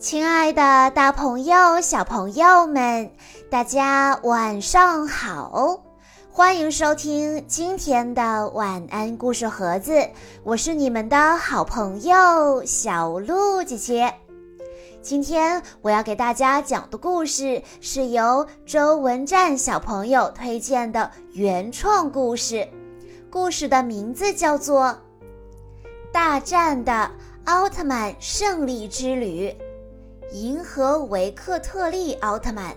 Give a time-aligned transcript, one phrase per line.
[0.00, 3.12] 亲爱的，大朋友、小朋友们，
[3.50, 5.78] 大家晚上好！
[6.30, 10.08] 欢迎收听今天的晚安故事盒子，
[10.42, 14.14] 我是你们的好朋友小鹿姐姐。
[15.02, 22.66] 今天我要给大家讲的故事是由周文战小朋友推荐的原创故事，
[23.28, 24.84] 故事的名字叫做
[26.10, 27.10] 《大战的
[27.44, 29.50] 奥特曼胜利之旅》。
[30.32, 32.76] 银河维克特利奥特曼。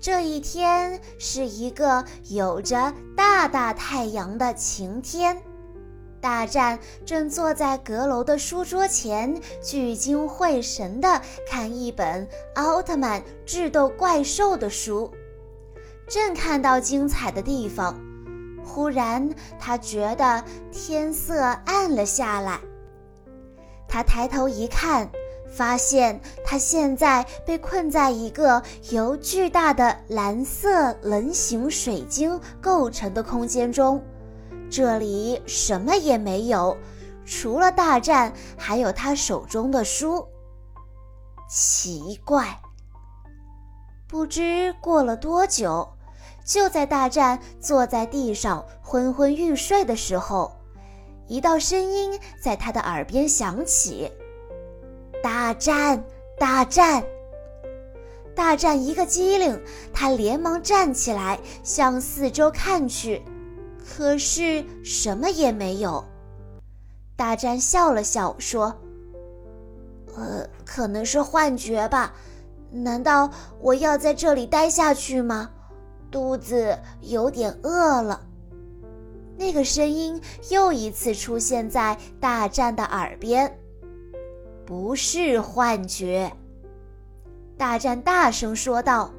[0.00, 5.42] 这一天是一个有着大大太阳的晴天，
[6.20, 11.20] 大战正坐在阁楼的书桌前，聚精会神地
[11.50, 15.10] 看一本奥特曼智斗怪兽的书。
[16.06, 17.98] 正看到精彩的地方，
[18.62, 19.28] 忽然
[19.58, 22.60] 他觉得天色暗了下来。
[23.86, 25.10] 他抬头一看。
[25.56, 28.60] 发现他现在被困在一个
[28.90, 34.02] 由巨大的蓝色棱形水晶构成的空间中，
[34.68, 36.76] 这里什么也没有，
[37.24, 40.26] 除了大战，还有他手中的书。
[41.48, 42.58] 奇怪，
[44.08, 45.88] 不知过了多久，
[46.44, 50.50] 就在大战坐在地上昏昏欲睡的时候，
[51.28, 54.10] 一道声音在他的耳边响起。
[55.24, 56.04] 大战！
[56.38, 57.02] 大战！
[58.34, 58.84] 大战！
[58.84, 59.58] 一个机灵，
[59.90, 63.22] 他连忙站起来，向四周看去，
[63.82, 66.04] 可是什么也没有。
[67.16, 68.76] 大战笑了笑，说
[70.14, 72.12] ：“呃，可能是幻觉吧。
[72.70, 73.30] 难道
[73.62, 75.52] 我要在这里待下去吗？
[76.10, 78.20] 肚子有点饿了。”
[79.38, 80.20] 那个声音
[80.50, 83.58] 又一次出现在大战的耳边。
[84.66, 86.32] 不是幻觉，
[87.58, 89.10] 大战大声说道：“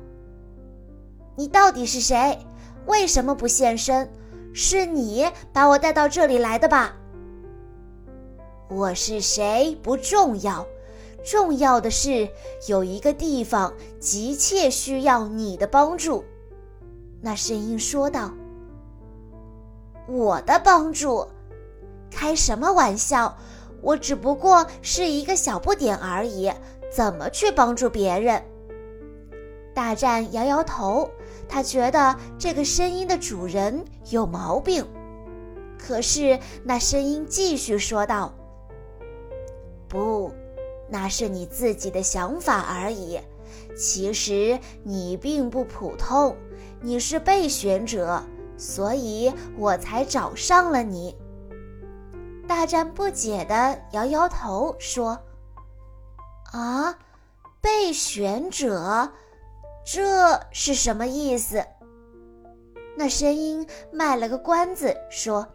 [1.37, 2.39] 你到底是谁？
[2.87, 4.11] 为什么不现身？
[4.53, 6.95] 是你把我带到这里来的吧？”
[8.69, 10.65] 我是谁不重要，
[11.23, 12.27] 重要的是
[12.67, 16.23] 有一个地方急切需要你的帮助。”
[17.21, 18.31] 那声音说道。
[20.09, 21.27] “我的帮助？
[22.09, 23.37] 开什么玩笑！”
[23.85, 26.51] 我只不过是一个小不点而已，
[26.91, 28.41] 怎么去帮助别人？
[29.75, 31.11] 大战摇摇头，
[31.47, 34.83] 他觉得这个声音的主人有毛病。
[35.77, 38.33] 可是那声音继续说道
[39.87, 40.31] ：“不，
[40.89, 43.19] 那是你自己的想法而已。
[43.77, 46.35] 其实你并不普通，
[46.81, 48.23] 你是备选者，
[48.57, 51.15] 所以我才找上了你。”
[52.47, 55.19] 大战不解地摇摇头说
[56.53, 56.97] ：“啊，
[57.61, 59.11] 备选者，
[59.85, 61.65] 这是什么意思？”
[62.97, 65.47] 那声音卖了个关子说：“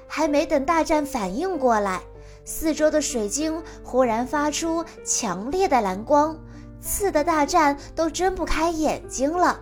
[0.06, 2.02] 还没等大战反应过来，
[2.44, 6.38] 四周的水晶忽然发出强烈的蓝光，
[6.80, 9.60] 刺得大战都睁不开眼睛了。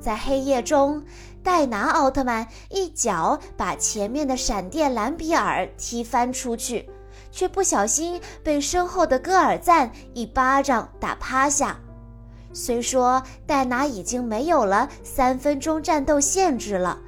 [0.00, 1.02] 在黑夜中，
[1.42, 6.88] 戴拿奥特曼一脚把前面的闪电蓝比尔踢翻出去，
[7.30, 11.78] 却不小心被身后的戈尔赞一巴掌打趴下。
[12.52, 16.98] 虽说戴拿已经没有了三分钟战斗限制了，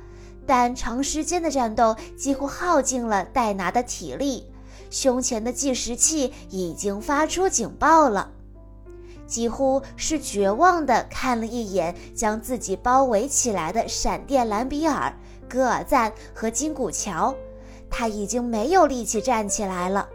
[0.47, 4.47] 但长时间的战斗几乎耗尽了戴拿的体力，
[4.91, 8.31] 胸前的计时器已经发出警报了。
[9.31, 15.15] 几乎是绝望地看了一眼将自己包围起来的闪电蓝比尔、
[15.49, 17.33] 戈尔赞和金古桥，
[17.89, 20.09] 他已经没有力气站起来了。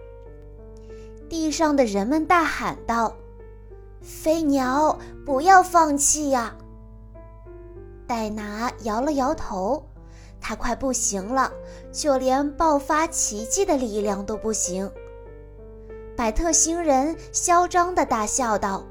[1.30, 3.16] 地上的人们大喊道
[4.04, 6.54] ：“飞鸟，不要放弃呀！”
[8.06, 9.81] 戴拿摇了摇头，
[10.42, 11.50] 他快不行了，
[11.92, 14.92] 就连爆发奇迹的力量都不行。
[16.18, 18.84] 百特星人嚣张地大笑道。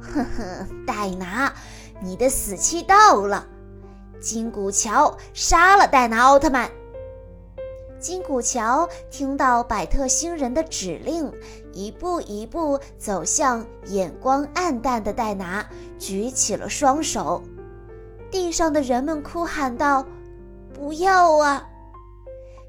[0.00, 1.52] 呵呵，戴拿，
[2.00, 3.46] 你的死期到了！
[4.20, 6.70] 金古桥杀了戴拿奥特曼。
[8.00, 11.32] 金古桥听到百特星人的指令，
[11.72, 15.66] 一步一步走向眼光暗淡的戴拿，
[15.98, 17.42] 举起了双手。
[18.30, 20.06] 地上的人们哭喊道
[20.72, 21.66] ：“不要啊！”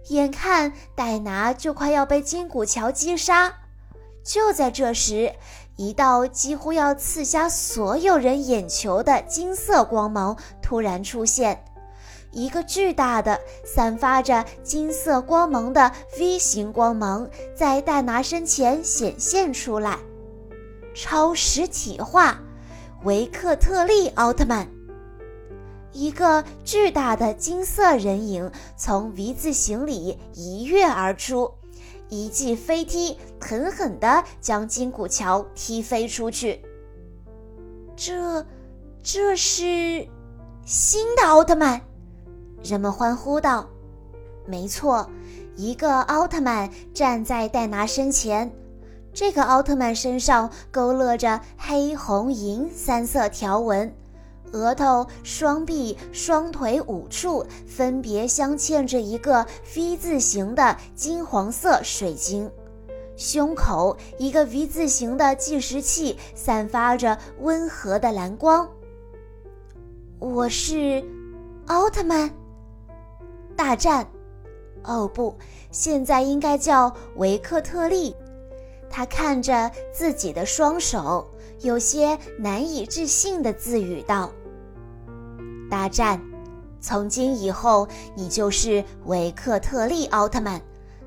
[0.09, 3.53] 眼看戴拿就快要被金古桥击杀，
[4.23, 5.33] 就在这时。
[5.79, 11.63] 一道几乎要刺瞎所有人眼球的金色光芒突然出现，
[12.31, 15.89] 一个巨大的、散发着金色光芒的
[16.19, 19.97] V 型光芒在戴拿身前显现出来，
[20.93, 22.37] 超实体化，
[23.05, 24.67] 维克特利奥特曼。
[25.93, 31.49] 一个巨大的金色人影从 V 字形里一跃而出，
[32.09, 36.61] 一记飞踢，狠狠地将金骨桥踢飞出去。
[37.95, 38.45] 这，
[39.03, 40.07] 这是
[40.65, 41.81] 新的奥特曼！
[42.63, 43.69] 人们欢呼道
[44.47, 45.09] ：“没错，
[45.55, 48.51] 一个奥特曼站在戴拿身前。
[49.13, 53.93] 这个奥特曼身上勾勒着黑、红、银三色条纹。”
[54.51, 62.49] 额头、双臂、双腿五处分别镶嵌着一个 V 字形的金黄色水晶，
[63.15, 68.67] 胸口一个 V 字形的计时器散发着温和的蓝光。
[70.19, 71.03] 我是
[71.67, 72.29] 奥特曼。
[73.55, 74.07] 大战，
[74.83, 75.35] 哦不，
[75.69, 78.15] 现在应该叫维克特利。
[78.89, 81.29] 他看着自己的双手，
[81.61, 84.31] 有些难以置信地自语道。
[85.69, 86.19] 大战，
[86.81, 90.59] 从今以后你就是维克特利奥特曼，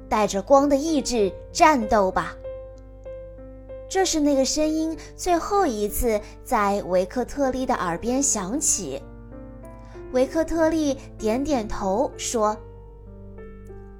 [0.09, 2.35] 带着光的意志战斗吧。
[3.88, 9.03] 这是那个声音最后一次在维克特利的耳边响起。
[10.12, 12.56] 维克特利点点头说：“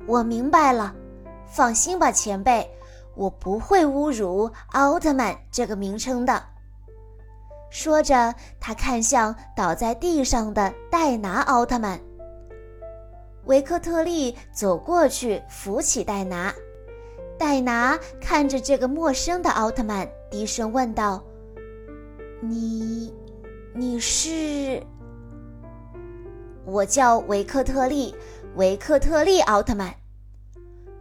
[0.07, 0.95] 我明白了，
[1.47, 2.71] 放心吧，前辈，
[3.15, 6.43] 我不会侮辱奥特曼这个名称的。”
[7.73, 11.99] 说着，他看向倒在地上的戴拿奥特曼。
[13.47, 16.55] 维克特利走过去扶起戴拿。
[17.39, 21.25] 戴拿看着这个陌生的奥特曼，低声问道
[22.41, 23.13] ：“你，
[23.75, 24.83] 你是
[26.67, 28.15] ？”“我叫维克特利，
[28.55, 29.95] 维克特利奥特曼。”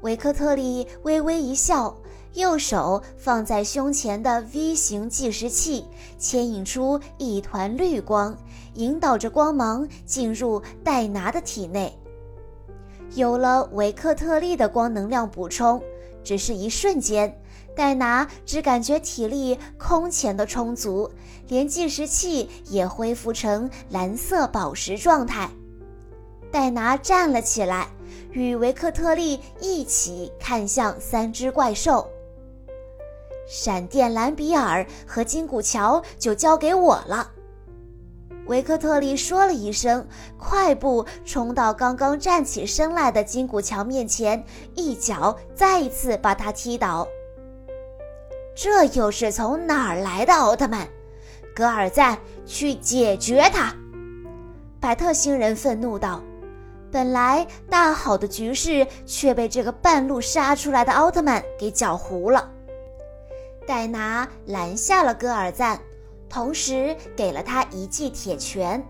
[0.04, 1.96] 维克特利微微一笑。
[2.34, 5.86] 右手放在胸前的 V 型计时器，
[6.18, 8.38] 牵引出一团绿光，
[8.76, 11.98] 引导着光芒进入戴拿的体内。
[13.16, 15.82] 有了维克特利的光能量补充，
[16.24, 17.38] 只是一瞬间，
[17.76, 21.12] 戴拿只感觉体力空前的充足，
[21.50, 25.50] 连计时器也恢复成蓝色宝石状态。
[26.50, 27.90] 戴拿站了起来，
[28.32, 32.08] 与维克特利一起看向三只怪兽。
[33.54, 37.32] 闪电蓝比尔和金古桥就交给我了，
[38.46, 40.08] 维克特利说了一声，
[40.38, 44.42] 快步冲到刚刚站起身来的金古桥面前，
[44.74, 47.06] 一脚再一次把他踢倒。
[48.56, 50.88] 这又是从哪儿来的奥特曼？
[51.54, 53.76] 格尔赞，去解决他！
[54.80, 56.22] 百特星人愤怒道
[56.90, 62.50] ：“本来大好的局势，却被这个半路杀出来的奥特曼给搅糊了。”
[63.66, 65.80] 戴拿拦下了戈尔赞，
[66.30, 68.84] 同时给了他一记铁拳。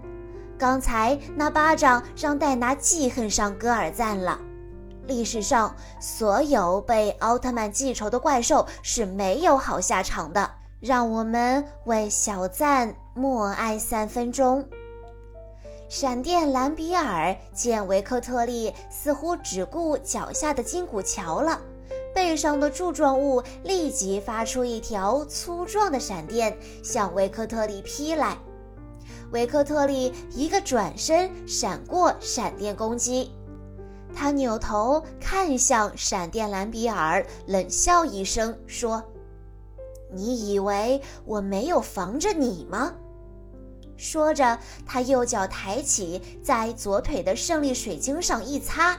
[0.58, 4.40] 刚才那巴掌让戴拿记恨上戈尔赞了。
[5.08, 10.52] 历史上所有被奥特曼记仇的怪兽是没有好下场的。
[10.82, 14.68] 让我们为小赞默哀三分钟。
[15.88, 21.62] 闪电蓝比尔见维克特利似乎只顾脚下的金骨桥了。
[22.14, 28.38] 背上的柱状物立即发出一条粗壮的闪电，向维克特利劈来。
[29.32, 33.32] 维克特利一个转身，闪过闪电攻击。
[34.14, 39.02] 他扭头看向闪电蓝比尔，冷笑一声说
[40.12, 42.94] ：“你以为我没有防着你吗？”
[43.96, 48.98] 说着，他右脚抬起，在左腿的胜利水晶上一擦。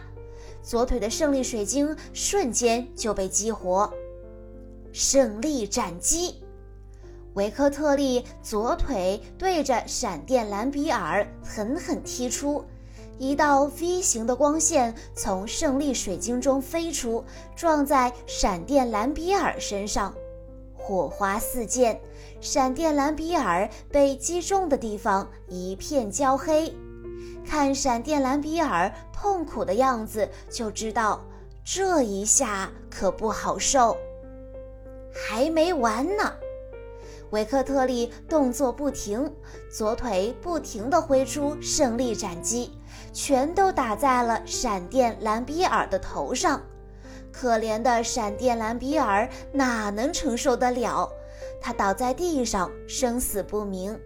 [0.63, 3.93] 左腿的胜利水晶瞬间就被激活，
[4.93, 6.37] 胜利斩击！
[7.35, 12.65] 维克特利左腿对着闪电蓝比尔狠狠踢出，
[13.19, 17.25] 一道 V 型的光线从胜利水晶中飞出，
[17.57, 20.15] 撞在闪电蓝比尔身上，
[20.77, 21.99] 火花四溅，
[22.41, 26.73] 闪电蓝比尔被击中的地方一片焦黑。
[27.47, 31.25] 看闪电蓝比尔痛苦的样子，就知道
[31.65, 33.97] 这一下可不好受。
[35.13, 36.33] 还没完呢，
[37.31, 39.31] 维克特利动作不停，
[39.71, 42.73] 左腿不停地挥出胜利斩击，
[43.13, 46.63] 全都打在了闪电蓝比尔的头上。
[47.31, 51.11] 可怜的闪电蓝比尔哪能承受得了？
[51.61, 53.99] 他倒在地上，生死不明。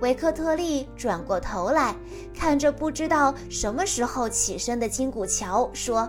[0.00, 1.96] 维克特利转过头来，
[2.32, 6.08] 看着不知道什么时候起身的金古桥，说：“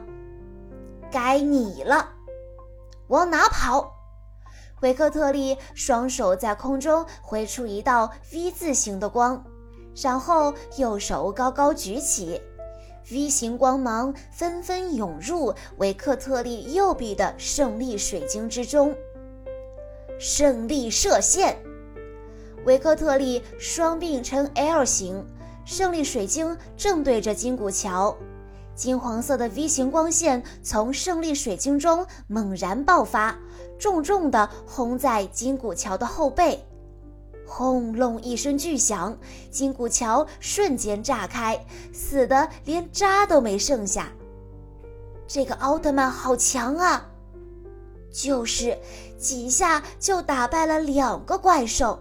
[1.11, 2.09] 该你了，
[3.07, 3.95] 往哪跑？”
[4.81, 9.43] 维克特利双手在空中挥出一道 V 字形的光，
[10.01, 12.41] 然后右手高高举起。
[13.11, 18.95] V 型光芒纷纷涌入维克特利右臂的胜利水晶之中。
[20.19, 21.57] 胜利射线，
[22.65, 25.25] 维克特利双臂呈 L 形，
[25.65, 28.15] 胜利水晶正对着金古桥。
[28.75, 33.37] 金黄色的 V 型光线从胜利水晶中猛然爆发，
[33.77, 36.65] 重重地轰在金古桥的后背。
[37.45, 39.17] 轰隆一声巨响，
[39.49, 44.09] 金古桥瞬间炸开，死的连渣都没剩下。
[45.27, 47.05] 这个奥特曼好强啊！
[48.11, 48.77] 就是
[49.17, 51.99] 几下就打败了两个怪兽。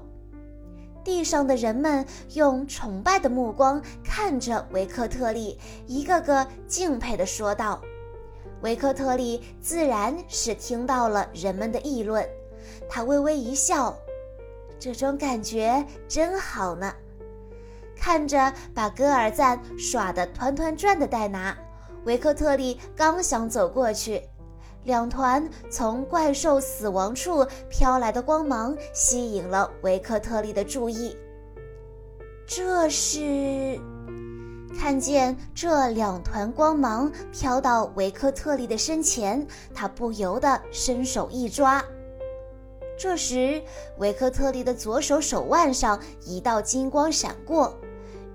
[1.09, 7.81] 地上的人们用崇拜的目光看着维克特利，一个个敬佩地说道
[8.61, 12.29] ：“维克特利自然是听到了人们的议论，
[12.91, 13.97] 他微微一笑。”
[14.79, 16.93] 这种感觉真好呢！
[17.97, 21.57] 看着把戈尔赞耍得团团转的戴拿，
[22.05, 24.23] 维克特利刚想走过去，
[24.85, 31.17] 两团从怪兽死亡处飘来的光芒吸引了维克特利的注意。
[32.47, 33.79] 这是
[34.79, 41.85] 看见这两团光芒飘到维克特利的身前，他不由得伸手一抓。
[42.99, 43.63] 这时，
[43.99, 47.79] 维克特利的左手手腕上一道金光闪过，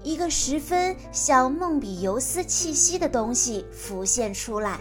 [0.03, 4.79] 一个十分像梦比尤斯气息的东西浮现出来。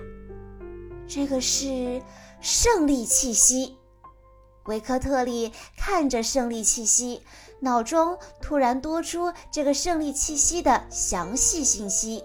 [1.14, 2.00] 这个是
[2.40, 3.76] 胜利气息。
[4.64, 7.20] 维克特利看着胜利气息，
[7.60, 12.24] 脑中突然多出这个胜利气息的详细信息。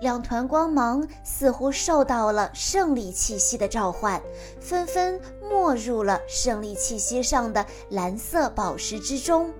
[0.00, 4.22] 两团光芒似乎受到了胜利气息的召唤，
[4.60, 9.52] 纷纷没入了胜利气息上的蓝色宝石之中。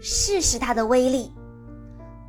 [0.00, 1.34] 试试它的威力，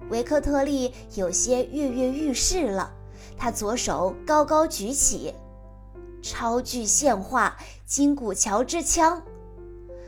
[0.10, 2.96] 维克特利有些跃跃欲试了。
[3.39, 5.34] 他左手高高举起，
[6.22, 7.55] 超巨现化
[7.86, 9.22] 金古桥之枪。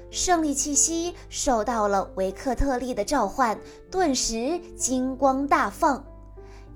[0.10, 3.58] 胜利气息受到了维克特利的召唤，
[3.90, 6.04] 顿时金光大放。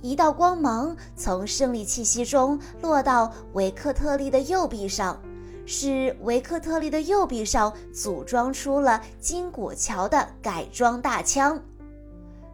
[0.02, 5.22] 一道光芒从胜利气息中落到维克特利的右臂上，
[5.66, 11.62] 使维克特利的右臂上组装出了金古桥的改装大枪。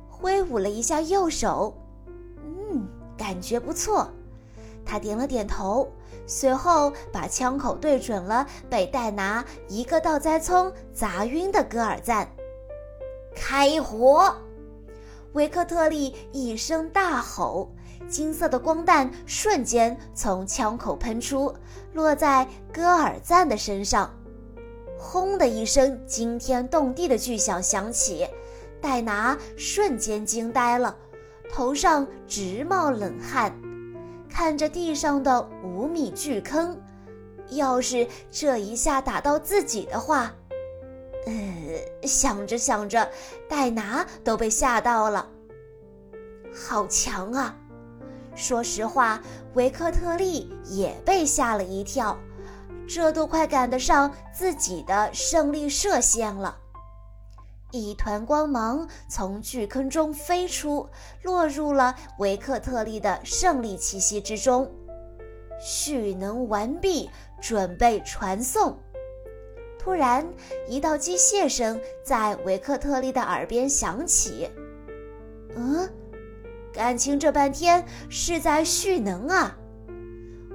[0.09, 1.75] 挥舞了一下右手，
[3.21, 4.09] 感觉不错。
[4.83, 5.91] 他点了点头，
[6.25, 12.27] 随后把枪口对准了被戴拿一个倒栽葱砸晕的戈尔赞，
[13.35, 14.35] 开火。
[15.33, 17.71] 维克特利一声大吼，
[18.09, 21.53] 金色的光弹瞬间从枪口喷出，
[21.93, 24.11] 落在戈尔赞的身上。
[24.97, 28.27] 轰的一声惊天动地的巨响响起，
[28.81, 30.97] 戴拿瞬间惊呆了，
[31.51, 33.53] 头上直冒冷汗，
[34.29, 36.79] 看着地上的五米巨坑，
[37.49, 40.33] 要是这一下打到自己的话。
[41.27, 43.07] 呃，想着想着，
[43.49, 45.27] 戴拿都被吓到了。
[46.53, 47.55] 好强啊！
[48.33, 49.21] 说实话，
[49.53, 52.17] 维克特利也被吓了一跳，
[52.87, 56.57] 这都快赶得上自己的胜利射线了。
[57.71, 60.87] 一团光芒从巨坑中飞出，
[61.23, 64.69] 落入了维克特利的胜利气息之中。
[65.59, 67.09] 蓄能完毕，
[67.41, 68.77] 准备传送。
[69.79, 70.27] 突然，
[70.67, 74.49] 一道机械声在维克特利的耳边响起。
[75.55, 75.89] 嗯，
[76.73, 79.57] 感情这半天是在蓄能啊！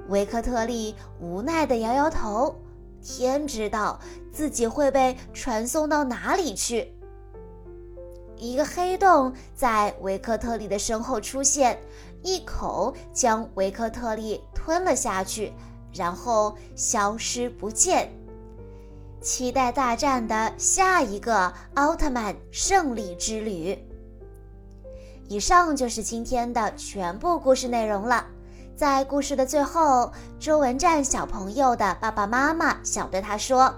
[0.09, 2.55] 维克特利无奈地摇摇头，
[3.01, 3.99] 天知道
[4.31, 6.93] 自己会被传送到哪里去。
[8.39, 11.79] 一个黑洞在维克特利的身后出现，
[12.23, 15.53] 一口将维克特利吞了下去，
[15.93, 18.11] 然后消失不见。
[19.19, 23.77] 期待大战的下一个奥特曼胜利之旅。
[25.27, 28.25] 以上就是今天的全部故事内容了。
[28.75, 33.73] 在故事的最后，周文战小朋友的爸爸妈妈想对他说：“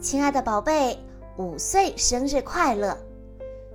[0.00, 0.96] 亲爱的宝贝，
[1.36, 2.96] 五岁生日快乐！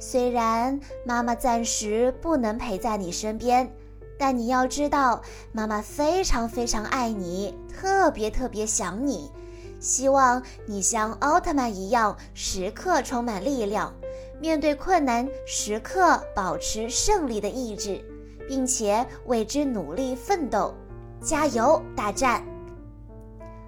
[0.06, 3.74] 虽然妈妈暂时不能陪在你身边，
[4.20, 5.22] 但你要知道，
[5.54, 9.32] 妈妈非常非常爱你，特别特别想你。”
[9.80, 13.94] 希望你像奥特曼一样，时刻充满力量，
[14.42, 18.04] 面对困难时刻保持胜利的意志，
[18.46, 20.74] 并且为之努力奋斗。
[21.22, 22.44] 加油，大战！